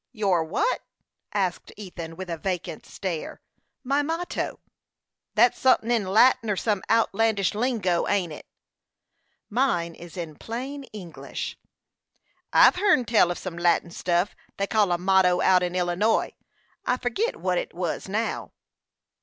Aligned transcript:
"Your 0.13 0.43
what?" 0.43 0.81
asked 1.31 1.71
Ethan, 1.77 2.15
with 2.15 2.27
a 2.27 2.37
vacant 2.39 2.87
stare. 2.87 3.39
"My 3.83 4.01
motto." 4.01 4.59
"That's 5.35 5.59
sunthin' 5.59 5.91
in 5.91 6.07
Latin, 6.07 6.49
or 6.49 6.55
some 6.57 6.81
outlandish 6.89 7.53
lingo 7.53 8.07
ain't 8.07 8.33
it?" 8.33 8.47
"Mine 9.47 9.93
is 9.93 10.17
in 10.17 10.37
plain 10.37 10.85
English." 10.85 11.55
"I've 12.51 12.77
hearn 12.77 13.05
tell 13.05 13.29
of 13.29 13.37
some 13.37 13.55
Latin 13.59 13.91
stuff 13.91 14.35
they 14.57 14.65
called 14.65 14.89
a 14.89 14.97
motto 14.97 15.39
out 15.39 15.61
in 15.61 15.75
Illinois; 15.75 16.33
I 16.83 16.97
forgit 16.97 17.35
what 17.35 17.59
it 17.59 17.71
was 17.71 18.09
now." 18.09 18.53